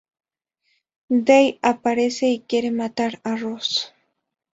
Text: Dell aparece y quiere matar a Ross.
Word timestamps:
Dell 1.15 1.59
aparece 1.61 2.27
y 2.29 2.39
quiere 2.41 2.71
matar 2.71 3.21
a 3.23 3.35
Ross. 3.35 3.93